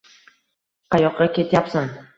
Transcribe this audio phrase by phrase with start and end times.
[0.95, 1.97] Qayoqqa ketyapsan?